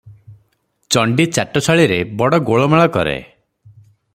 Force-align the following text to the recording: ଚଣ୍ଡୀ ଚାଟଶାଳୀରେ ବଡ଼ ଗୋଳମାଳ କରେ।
ଚଣ୍ଡୀ 0.95 1.27
ଚାଟଶାଳୀରେ 1.37 1.99
ବଡ଼ 2.23 2.41
ଗୋଳମାଳ 2.51 2.89
କରେ। 2.97 3.17